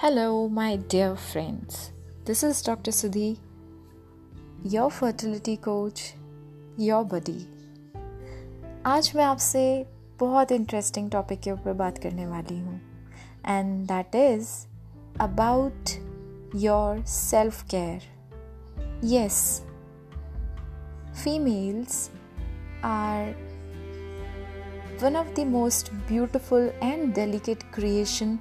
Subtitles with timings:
[0.00, 1.92] Hello, my dear friends.
[2.24, 2.90] This is Dr.
[2.90, 3.38] Sudhi,
[4.64, 6.14] your fertility coach,
[6.78, 7.46] your buddy.
[8.86, 9.86] आज मैं आपसे
[10.20, 12.80] बहुत interesting topic के ऊपर बात करने वाली हूँ
[13.46, 14.48] and that is
[15.20, 15.90] about
[16.56, 18.02] your self care
[19.04, 19.62] yes
[21.24, 22.10] females
[22.84, 23.34] are
[25.00, 28.38] one of the most beautiful and delicate creation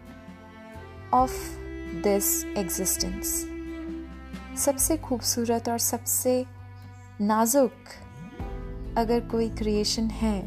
[1.15, 1.31] of
[2.03, 3.47] this existence
[4.59, 6.47] सबसे खूबसूरत और सबसे
[7.21, 7.73] नाजुक
[8.99, 10.43] अगर कोई क्रिएशन है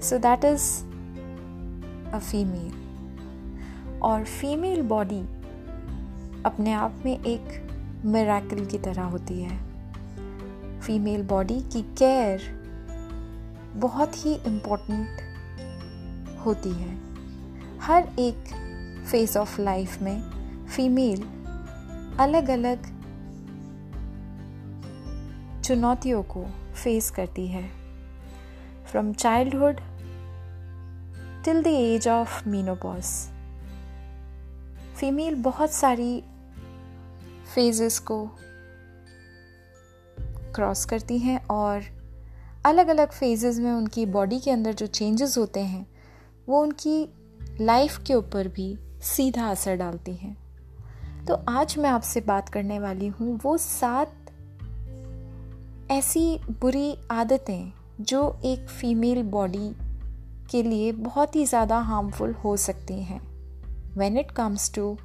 [0.00, 0.84] so that is
[2.14, 5.20] a female और फीमेल बॉडी
[6.42, 7.70] अपने आप में एक
[8.04, 9.58] मेराकल की तरह होती है।
[10.80, 12.42] फीमेल बॉडी की केयर
[13.76, 15.08] बहुत ही इम्पोर्टेंट
[16.46, 16.98] होती है।
[17.78, 18.44] हर एक
[19.10, 20.22] फेस ऑफ़ लाइफ में
[20.66, 21.22] फीमेल
[22.18, 22.82] अलग अलग
[25.62, 26.44] चुनौतियों को
[26.84, 27.70] फेस करती है।
[28.90, 29.76] From childhood
[31.44, 33.04] till the age of menopause
[34.96, 36.22] female बहुत सारी
[37.54, 38.26] फेजेस को
[40.54, 41.82] क्रॉस करती हैं और
[42.64, 45.86] अलग अलग फेजेस में उनकी बॉडी के अंदर जो चेंजेस होते हैं,
[46.48, 47.08] वो उनकी
[47.60, 50.36] लाइफ के ऊपर भी सीधा असर डालती हैं।
[51.26, 54.12] तो आज मैं आपसे बात करने वाली हूँ वो सात
[55.90, 59.70] ऐसी बुरी आदतें जो एक फीमेल बॉडी
[60.50, 63.20] के लिए बहुत ही ज़्यादा हार्मफुल हो सकती हैं।
[63.98, 64.96] When it comes to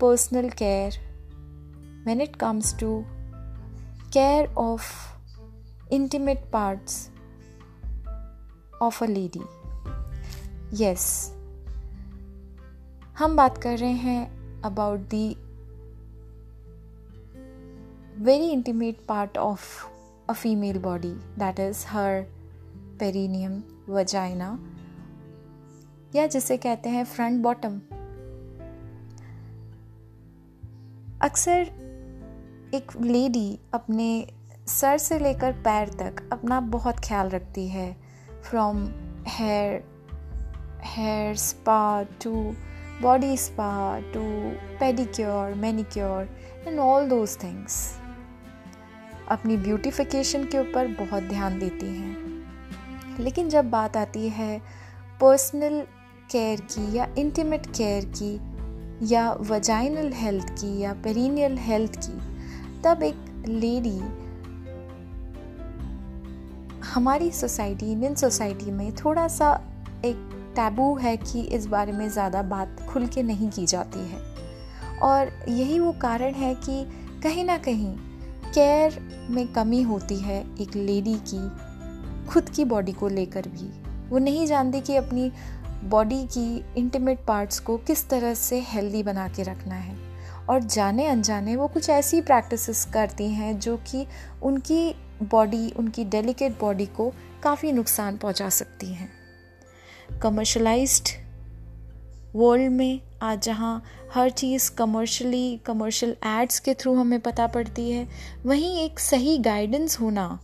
[0.00, 0.98] personal care
[2.06, 2.90] when it comes to
[4.12, 4.92] care of
[5.92, 7.08] intimate parts
[8.82, 9.42] of a lady
[10.82, 11.06] yes
[13.16, 15.28] हम बात कर रहे हैं about the
[18.22, 19.62] very intimate part of
[20.30, 22.20] a female body that is her
[23.00, 24.50] perineum vagina
[26.14, 27.80] या जिसे कहते हैं front bottom
[31.22, 31.72] अक्सर
[32.74, 34.10] एक लेडी अपने
[34.68, 37.92] सर से लेकर पैर तक अपना बहुत ख्याल रखती है
[38.50, 38.86] from
[39.28, 39.82] hair
[40.84, 42.54] hair spa to
[43.00, 46.28] body spa to pedicure, manicure
[46.66, 47.76] and all those things.
[49.30, 54.58] अपनी ब्यूटिफिकेशन के ऊपर बहुत ध्यान देती हैं लेकिन जब बात आती है
[55.20, 55.80] पर्सनल
[56.30, 58.32] केयर की या इंटीमेट केयर की
[59.12, 62.18] या वजाइनल हेल्थ की या पेरिनियल हेल्थ की
[62.84, 63.98] तब एक लेडी
[66.94, 69.52] हमारी सोसाइटी इंडियन सोसाइटी में थोड़ा सा
[70.04, 74.20] एक टैबू है कि इस बारे में ज़्यादा बात खुल के नहीं की जाती है।
[75.02, 76.84] और यही वो कारण है कि
[77.22, 77.96] कहीं ना कहीं
[78.46, 78.98] केयर
[79.30, 81.48] में कमी होती है एक लेडी की,
[82.26, 83.70] खुद की बॉडी को लेकर भी।
[84.10, 85.30] वो नहीं जानती कि अपनी
[85.84, 89.96] बॉडी की इंटीमेट पार्ट्स को किस तरह से हेल्दी बना के रखना है।
[90.48, 94.06] और जाने अनजाने वो कुछ ऐसी प्रैक्टिसेस करती हैं जो कि
[94.42, 97.12] उनकी बॉडी उनकी डेलिकेट बॉडी को
[97.42, 99.10] काफ़ी नुकसान पहुँचा सकती हैं।
[100.22, 101.08] कमर्शलाइज्ड
[102.34, 103.82] वर्ल्ड में, आज जहाँ
[104.14, 108.06] हर चीज़ कमर्शली कमर्शियल एड्स के थ्रू हमें पता पड़ती है,
[108.46, 110.38] वहीं एक सही गाइडेंस होना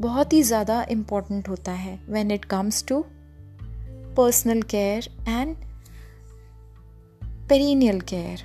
[0.00, 3.04] बहुत ही ज़्यादा इम्पोर्टेंट होता है when it comes to
[4.16, 5.56] personal care and
[7.48, 8.42] perineal care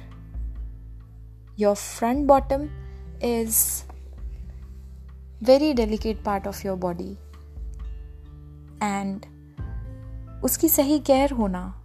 [1.59, 2.67] your front bottom
[3.23, 3.57] is
[5.43, 7.11] very delicate part of your body
[8.83, 9.25] and
[10.43, 11.75] उसकी सही केयर होना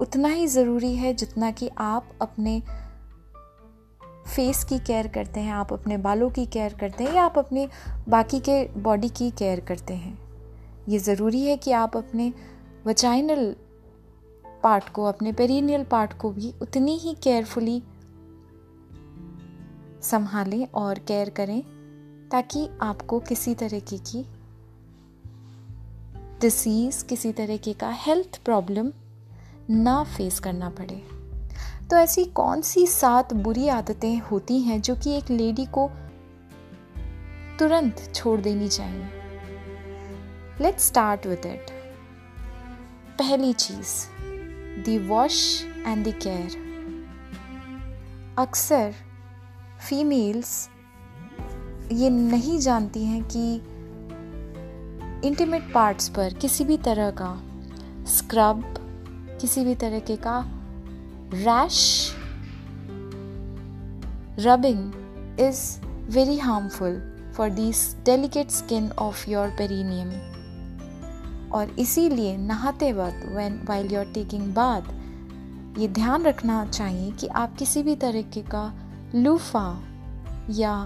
[0.00, 2.62] उतना ही ज़रूरी है जितना कि आप अपने
[4.36, 7.68] फेस की केयर करते हैं, आप अपने बालों की केयर करते हैं या आप अपने
[8.08, 10.18] बाकी के बॉडी की केयर करते हैं।
[10.88, 12.32] ये ज़रूरी है कि आप अपने
[12.86, 13.54] वचाइनल
[14.62, 17.82] पार्ट को, अपने पेरिनियल पार्ट को भी उतनी ही केयरफुली
[20.02, 21.62] संभालें और केयर करें
[22.32, 24.24] ताकि आपको किसी तरीके की
[26.40, 28.92] डिसीज़ किसी तरीके का हेल्थ प्रॉब्लम
[29.70, 31.02] ना फेस करना पड़े।
[31.90, 35.90] तो ऐसी कौन सी सात बुरी आदतें होती हैं जो कि एक लेडी को
[37.58, 39.06] तुरंत छोड़ देनी चाहिए?
[40.60, 41.70] लेट्स स्टार्ट विद इट
[43.18, 44.06] पहली चीज़
[44.90, 46.66] the wash and the care
[48.38, 48.94] अक्सर
[49.88, 50.68] फीमेल्स
[51.92, 53.60] ये नहीं जानती हैं कि
[55.24, 57.32] इंटीमेट पार्ट्स पर किसी भी तरह का
[58.08, 58.62] स्क्रब
[59.40, 60.38] किसी भी तरीके का
[61.34, 61.80] rash
[64.38, 64.92] rubbing
[65.40, 65.62] is
[66.10, 67.00] very harmful
[67.36, 70.10] for this delicate skin of your perineum
[71.52, 74.94] और इसीलिए नहाते वक्त when while you are taking bath
[75.78, 78.72] ये ध्यान रखना चाहिए कि आप किसी भी तरीके का
[79.14, 79.66] लूफा
[80.50, 80.76] या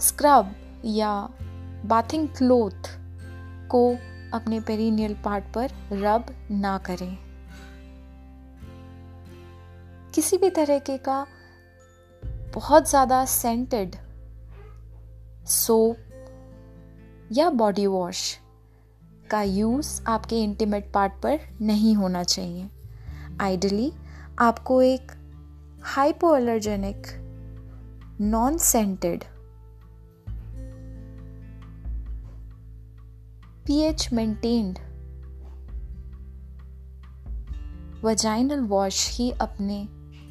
[0.00, 0.54] स्क्रब
[0.84, 1.12] या
[1.86, 2.88] बाथिंग क्लोथ
[3.70, 3.88] को
[4.34, 7.16] अपने पेरिनियल पार्ट पर रब ना करें।
[10.14, 11.26] किसी भी तरीके का
[12.54, 13.96] बहुत ज़्यादा सेंटेड
[15.46, 15.96] सोप
[17.32, 18.36] या बॉडी वॉश
[19.30, 22.68] का यूज़ आपके इंटीमेट पार्ट पर नहीं होना चाहिए।
[23.40, 23.92] आइडली
[24.38, 25.12] आपको एक
[25.86, 27.06] hypoallergenic
[28.20, 29.24] non scented
[33.68, 34.78] pH maintained
[38.04, 39.76] vaginal wash ही अपने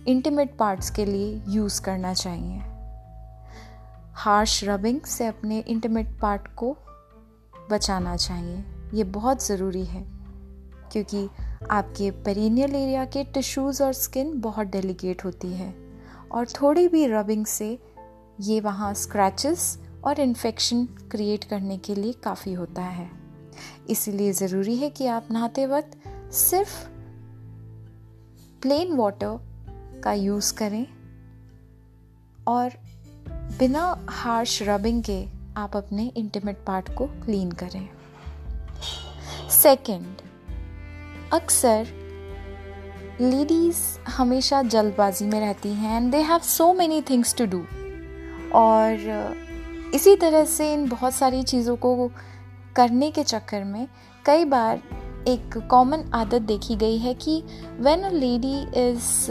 [0.08, 2.58] इंटीमेट पार्ट्स के लिए यूज़ करना चाहिए।
[4.14, 6.76] हार्श रबिंग से अपने इंटीमेट पार्ट को
[7.72, 8.64] बचाना चाहिए।
[8.94, 10.04] ये बहुत ज़रूरी है,
[10.92, 11.28] क्योंकि
[11.72, 15.74] आपके पेरिनियल एरिया के टिश्यूज़ और स्किन बहुत डेलिकेट होती है,
[16.32, 17.70] और थोड़ी भी रबिंग से
[18.40, 23.27] ये वहाँ स्क्रैचेस और इन्फेक्शन क्रिएट करने के लिए काफ़ी होता है।
[23.90, 25.98] इसीलिए ज़रूरी है कि आप नहाते वक्त
[26.34, 26.86] सिर्फ़
[28.62, 30.86] प्लेन वाटर का यूज़ करें
[32.48, 32.72] और
[33.60, 35.26] बिना हार्श रबिंग के
[35.58, 37.90] आप अपने इंटीमेट पार्ट को क्लीन करें।
[39.50, 40.18] सेकंड
[41.34, 41.88] अक्सर
[43.22, 43.78] लेडीज़
[44.10, 47.64] हमेशा जल्दबाजी में रहती हैं and they have so many things to do
[48.56, 48.98] और
[49.94, 52.12] इसी तरह से इन बहुत सारी चीज़ों को
[52.78, 53.88] करने के चक्कर में
[54.26, 54.82] कई बार
[55.28, 57.44] एक कॉमन आदत देखी गई है कि
[57.80, 59.28] when a lady is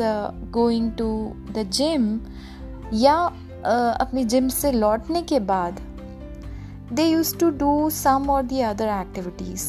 [0.52, 1.10] going to
[1.52, 2.20] the gym
[2.94, 5.80] या uh, अपनी जिम से लौटने के बाद
[6.92, 9.64] they use to do some और दी अदर एक्टिविटीज़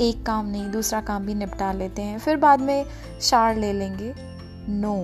[0.00, 2.84] एक काम नहीं दूसरा काम भी निपटा लेते हैं फिर बाद में
[3.20, 4.14] शार ले लेंगे।
[4.68, 4.96] No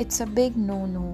[0.00, 1.06] it's a big no no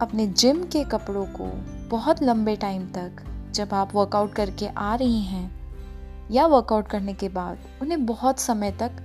[0.00, 1.46] अपने जिम के कपड़ों को
[1.90, 3.22] बहुत लंबे टाइम तक
[3.54, 8.70] जब आप वर्कआउट करके आ रही हैं या वर्कआउट करने के बाद, उन्हें बहुत समय
[8.72, 9.00] तक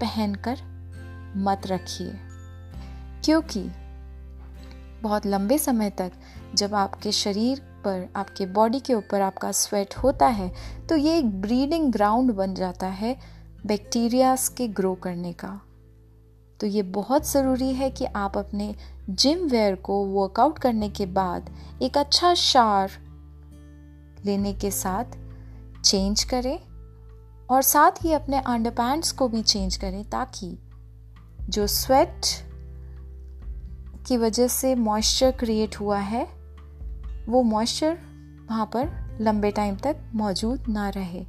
[0.00, 0.58] पहनकर
[1.36, 2.12] मत रखिए।
[3.24, 3.60] क्योंकि
[5.02, 6.12] बहुत लंबे समय तक
[6.54, 10.52] जब आपके शरीर पर, आपके बॉडी के ऊपर आपका स्वेट होता है
[10.88, 13.16] तो ये एक ब्रीडिंग ग्राउंड बन जाता है
[13.66, 15.60] बैक्टीरियाज के ग्रो करने का।
[16.60, 18.74] तो ये बहुत ज़रूरी है कि आप अपने
[19.10, 21.50] जिम वेयर को वर्कआउट करने के बाद
[21.82, 22.90] एक अच्छा शार
[24.24, 25.04] लेने के साथ
[25.84, 26.58] चेंज करें
[27.50, 30.58] और साथ ही अपने अंडर को भी चेंज करें ताकि
[31.48, 32.26] जो स्वेट
[34.06, 36.24] की वजह से मॉइस्चर क्रिएट हुआ है,
[37.28, 37.98] वो मॉइस्चर
[38.50, 41.24] वहाँ पर लंबे टाइम तक मौजूद ना रहे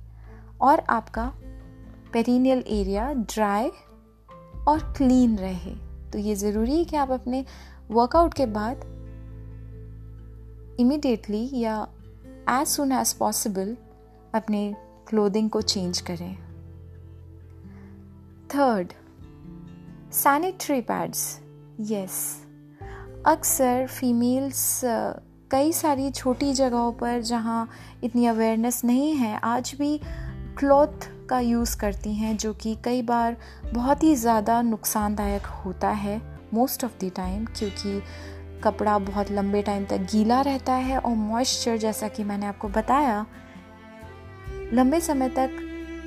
[0.62, 1.32] और आपका
[2.14, 3.70] पेरिनियल एरिया ड्राई
[4.68, 5.76] और क्लीन रहे।
[6.12, 7.46] तो ये ज़रूरी है कि आप अपने
[7.92, 8.82] वर्कआउट के बाद
[10.80, 11.88] इमिडिएटली या
[12.50, 13.76] एज सुन एज पॉसिबल
[14.36, 14.76] अपने
[15.08, 16.36] क्लोदिंग को चेंज करें.
[18.56, 18.94] थर्ड
[20.14, 21.40] सैनिटरी पैड्स
[21.82, 22.46] यस
[23.26, 24.82] अक्सर फीमेल्स
[25.52, 27.70] कई सारी छोटी जगहों पर जहाँ
[28.04, 30.00] इतनी अवेयरनेस नहीं है, आज भी
[30.58, 33.38] क्लॉथ का यूज़ करती हैं, जो कि कई बार
[33.74, 36.22] बहुत ही ज़्यादा नुकसानदायक होता है
[36.54, 38.02] मोस्ट ऑफ़ द टाइम क्योंकि
[38.64, 43.26] कपड़ा बहुत लंबे टाइम तक गीला रहता है और मॉइस्चर जैसा कि मैंने आपको बताया,
[44.74, 45.58] लंबे समय तक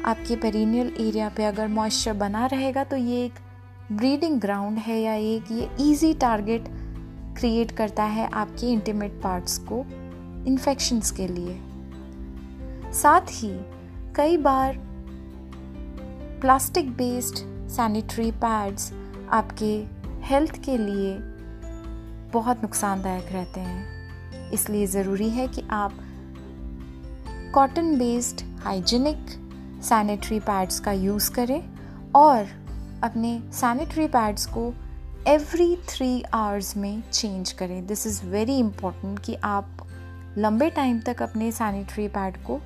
[0.04, 3.34] आपके पेरिनियल एरिया पे अगर मॉइस्चर बना रहेगा तो ये एक
[3.92, 6.64] ब्रीडिंग ग्राउंड है या एक ये इजी टारगेट
[7.38, 9.84] क्रिएट करता है आपके इंटीमेट पार्ट्स को
[10.46, 11.60] इन्फेक्शंस के लिए।
[12.92, 13.50] साथ ही
[14.16, 14.78] कई बार
[16.40, 17.36] प्लास्टिक बेस्ड
[17.68, 18.92] सैनिटरी पैड्स
[19.30, 19.72] आपके
[20.24, 21.14] हेल्थ के लिए
[22.34, 25.98] बहुत नुकसानदायक रहते हैं। इसलिए ज़रूरी है कि आप
[27.54, 29.26] cotton based hygienic
[29.84, 31.62] sanitary pads का यूज़ करें
[32.12, 32.46] और
[33.04, 34.72] अपने सैनिटरी पैड्स को
[35.28, 39.86] एवरी थ्री आवर्स में चेंज करें। दिस इज़ वेरी इंपॉर्टेंट कि आप
[40.38, 42.60] लंबे टाइम तक अपने सैनिटरी पैड को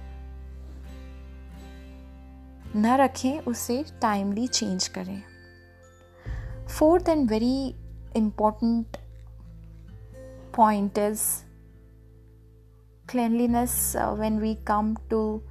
[2.77, 5.23] न रखें, उसे टाइमली चेंज करें।
[6.69, 7.75] Fourth and very
[8.17, 8.97] important
[10.59, 11.27] point is
[13.13, 15.43] cleanliness uh, when we come to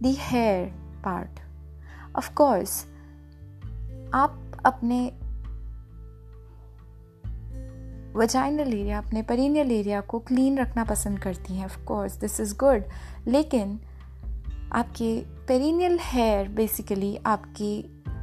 [0.00, 0.72] the hair
[1.04, 1.42] part.
[2.14, 2.72] Of course
[4.14, 4.98] आप अपने
[8.16, 12.56] वजाइनल एरिया अपने पेरिनियल एरिया को क्लीन रखना पसंद करती हैं of course this is
[12.56, 12.84] good
[13.28, 13.80] लेकिन
[14.72, 15.14] आपके
[15.48, 17.72] पेरिनियल हेयर बेसिकली आपकी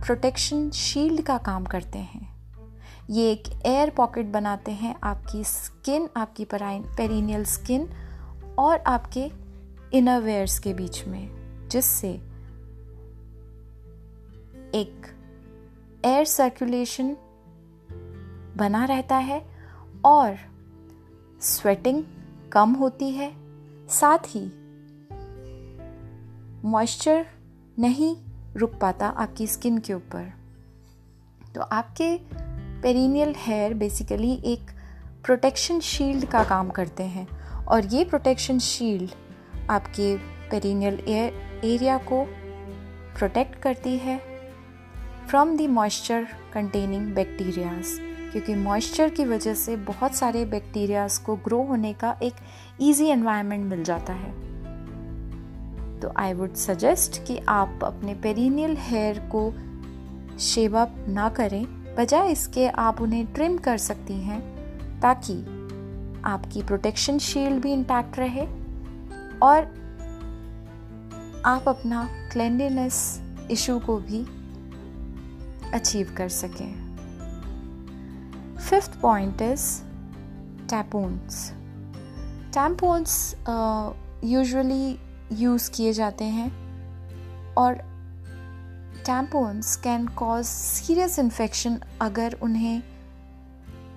[0.06, 2.29] प्रोटेक्शन शील्ड का काम करते हैं।
[3.10, 7.90] ये एक एयर पॉकेट बनाते हैं आपकी स्किन आपकी पेरिनियल स्किन
[8.60, 9.24] और आपके
[9.98, 11.30] इनर वेयर्स के बीच में,
[11.70, 12.10] जिससे
[14.76, 15.08] एक
[16.06, 17.16] एयर सर्कुलेशन
[18.58, 19.42] बना रहता है
[20.06, 20.38] और
[21.42, 22.04] स्वेटिंग
[22.52, 23.32] कम होती है।
[23.88, 24.46] साथ ही
[26.68, 27.26] मॉइस्चर
[27.80, 28.16] नहीं
[28.56, 30.32] रुक पाता आपकी स्किन के ऊपर।
[31.56, 32.16] तो आपके
[32.84, 34.70] पेरिनियल हेयर बेसिकली एक
[35.26, 37.28] प्रोटेक्शन शील्ड का काम करते हैं।
[37.66, 39.12] और ये प्रोटेक्शन शील्ड
[39.70, 40.16] आपके
[40.52, 42.24] पेरिनियल एरिया को
[43.18, 44.18] प्रोटेक्ट करती है
[45.30, 47.86] from the moisture containing bacterias
[48.32, 52.34] क्योंकि मॉइस्चर की वजह से बहुत सारे बैक्टीरियाज को ग्रो होने का एक
[52.82, 54.32] इजी एनवायरनमेंट मिल जाता है।
[56.00, 59.52] तो आई वुड सजेस्ट कि आप अपने पेरिनियल हेयर को
[60.40, 64.40] शेव अप ना करें। बजाय इसके आप उन्हें ट्रिम कर सकती हैं
[65.02, 65.34] ताकि
[66.26, 68.46] आपकी प्रोटेक्शन शील्ड भी इंटैक्ट रहे
[69.40, 69.66] और
[71.46, 74.22] आप अपना क्लेंडीनेस इशू को भी
[75.72, 76.72] अचीव कर सकें।
[78.70, 79.68] Fifth point is
[80.70, 81.52] tampons
[82.54, 83.36] tampons
[84.24, 84.98] usually
[85.34, 86.52] use किए जाते हैं
[87.54, 87.89] और
[89.10, 92.82] tampons can cause serious infection अगर उन्हें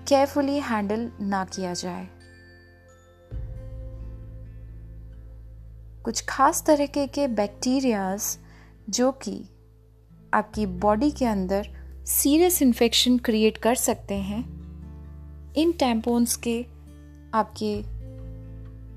[0.08, 2.08] केयरफुली हैंडल ना किया जाए।
[6.04, 8.38] कुछ खास तरीके के बैक्टीरियाज
[8.90, 9.44] जो कि
[10.34, 11.68] आपकी बॉडी के अंदर
[12.06, 14.40] सीरियस इन्फेक्शन क्रिएट कर सकते हैं,
[15.52, 16.66] इन टैम्पोन्स के
[17.34, 17.76] आपके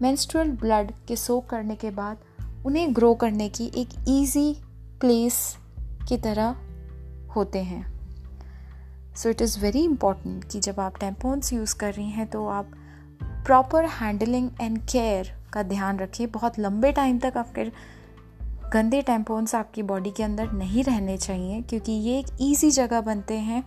[0.01, 2.17] मेंस्ट्रुअल ब्लड के सोक करने के बाद
[2.65, 4.53] उन्हें ग्रो करने की एक इजी
[5.01, 5.57] प्लेस
[6.07, 6.55] की तरह
[7.35, 7.83] होते हैं।
[9.15, 12.71] So it is very important कि जब आप टैम्पोन्स यूज़ कर रही हैं तो आप
[13.45, 17.65] प्रॉपर हैंडलिंग एंड केयर का ध्यान रखिए। बहुत लंबे टाइम तक आपके
[18.73, 23.33] गंदे टैम्पोन्स आपकी बॉडी के अंदर नहीं रहने चाहिए, क्योंकि ये एक ईजी जगह बनते
[23.33, 23.63] हैं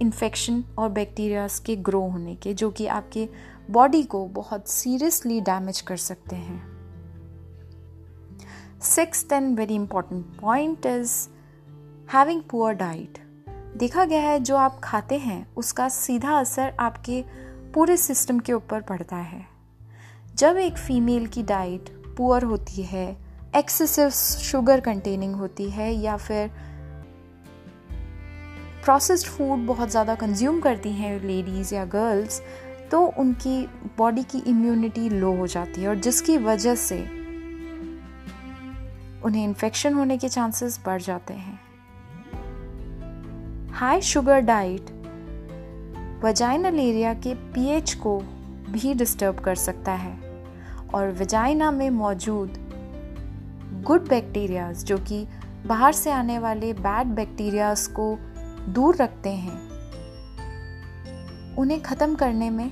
[0.00, 3.28] इन्फेक्शन और बैक्टीरियाज के ग्रो होने के, जो कि आपके
[3.70, 6.73] बॉडी को बहुत सीरियसली डैमेज कर सकते हैं।
[8.82, 11.12] Six and very important point is
[12.12, 13.18] having poor diet
[13.76, 17.22] देखा गया है, जो आप खाते हैं, उसका सीधा असर आपके
[17.74, 19.46] पूरे सिस्टम के ऊपर पड़ता है।
[20.34, 23.16] जब एक फीमेल की डाइट पुअर होती है
[23.56, 26.50] एक्सेसिव शुगर कंटेनिंग होती है, या फिर
[28.84, 32.40] प्रोसेस्ड फ़ूड बहुत ज़्यादा कंज्यूम करती हैं लेडीज़ या गर्ल्स
[32.90, 33.60] तो उनकी
[33.98, 37.23] बॉडी की इम्यूनिटी लो हो जाती है और जिसकी वजह से
[39.24, 41.60] उन्हें इन्फेक्शन होने के चांसेस बढ़ जाते हैं।
[43.72, 44.90] High sugar diet
[46.24, 48.18] vaginal area के पीएच को
[48.70, 50.12] भी डिस्टर्ब कर सकता है
[50.94, 52.58] और वजाइना में मौजूद
[53.86, 55.26] गुड बैक्टीरियाज जो कि
[55.66, 58.16] बाहर से आने वाले बैड बैक्टीरियाज को
[58.68, 59.58] दूर रखते हैं,
[61.56, 62.70] उन्हें ख़त्म करने में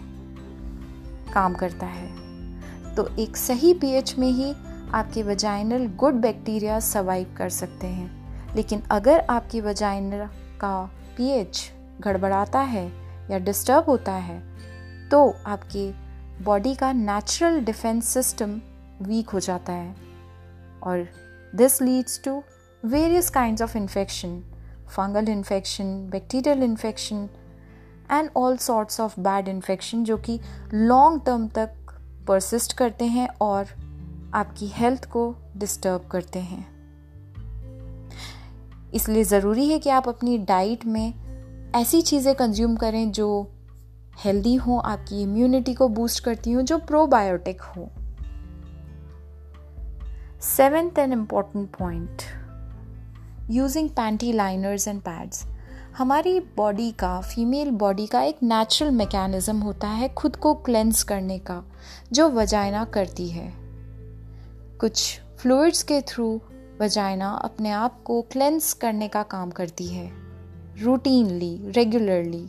[1.35, 4.53] काम करता है। तो एक सही पीएच में ही
[4.95, 10.27] आपके वजाइनल गुड बैक्टीरिया सर्वाइव कर सकते हैं। लेकिन अगर आपकी वजाइनल
[10.61, 10.83] का
[11.17, 11.71] पीएच
[12.01, 12.87] गड़बड़ाता है
[13.31, 14.41] या डिस्टर्ब होता है
[15.09, 15.93] तो आपकी
[16.45, 18.61] बॉडी का नेचुरल डिफेंस सिस्टम
[19.03, 19.95] वीक हो जाता है।
[20.83, 21.07] और
[21.55, 22.43] this leads to
[22.83, 24.41] various kind of infection
[24.89, 27.29] fungal infection bacterial infection
[28.11, 30.39] and all sorts of bad infection जो कि
[30.75, 31.75] लॉन्ग टर्म तक
[32.29, 33.69] परसिस्ट करते हैं और
[34.35, 36.67] आपकी हेल्थ को डिस्टर्ब करते हैं।
[38.95, 43.53] इसलिए ज़रूरी है कि आप अपनी डाइट में ऐसी चीज़ें कंज्यूम करें जो
[44.25, 47.89] हेल्दी हो, आपकी इम्यूनिटी को बूस्ट करती हो, जो प्रोबायोटिक हो।
[50.41, 52.23] Seventh and important point
[53.51, 55.45] using panty liners and pads
[55.99, 61.39] हमारी बॉडी का फीमेल बॉडी का एक नेचुरल मैकेनिज्म होता है खुद को क्लेंस करने
[61.39, 61.63] का,
[62.13, 63.62] जो वजाइना करती है।
[64.83, 66.41] कुछ फ्लूड्स के थ्रू
[66.81, 70.13] वजाइना अपने आप को क्लेंस करने का काम करती है।
[70.83, 72.47] रूटीनली रेगुलरली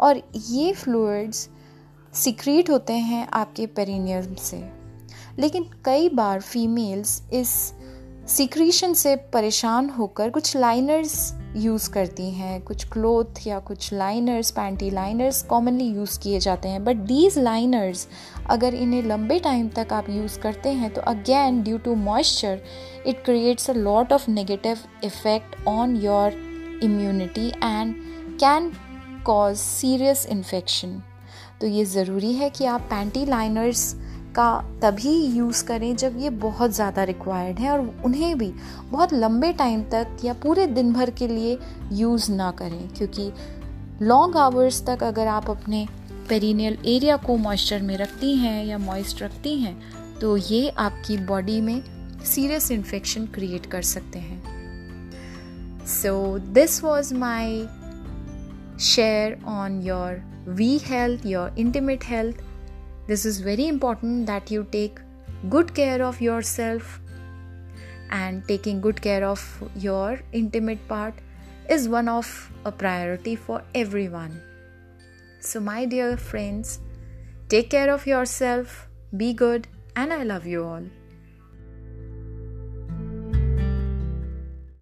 [0.00, 1.48] और ये फ्लूड्स
[2.14, 4.70] सिक्रीट होते हैं आपके पेरिनियम से।
[5.38, 7.72] लेकिन कई बार फीमेल्स इस
[8.26, 14.90] सिक्रीशन से परेशान होकर कुछ लाइनर्स यूज़ करती हैं, कुछ क्लोथ या कुछ liners panty
[14.90, 18.06] liners commonly use किए जाते हैं। बट दीज लाइनर्स
[18.50, 22.60] अगर इन्हें लंबे टाइम तक आप यूज़ करते हैं तो again due to moisture
[23.06, 26.32] it creates a lot of negative effect on your
[26.82, 27.94] immunity and
[28.40, 28.72] can
[29.26, 31.00] cause serious infection
[31.60, 33.94] तो ये ज़रूरी है कि आप पैंटी लाइनर्स
[34.38, 34.50] का
[34.82, 38.52] तभी यूज़ करें जब ये बहुत ज़्यादा रिक्वायर्ड है और उन्हें भी
[38.90, 41.58] बहुत लंबे टाइम तक या पूरे दिन भर के लिए
[41.92, 43.32] यूज़ ना करें। क्योंकि
[44.02, 45.86] लॉन्ग आवर्स तक अगर आप अपने
[46.28, 49.76] पेरिनियल एरिया को मॉइस्चर में रखती हैं या मॉइस्ट रखती हैं
[50.20, 51.80] तो ये आपकी बॉडी में
[52.24, 57.66] सीरियस इन्फेक्शन क्रिएट कर सकते हैं। So this was my
[58.84, 62.42] share on your we health your intimate health
[63.08, 65.00] this is very important that you take
[65.48, 67.00] good care of yourself
[68.10, 69.40] and taking good care of
[69.76, 71.14] your intimate part
[71.68, 74.40] is one of a priority for everyone.
[75.40, 76.80] So my dear friends
[77.48, 80.82] take care of yourself be good and i love you all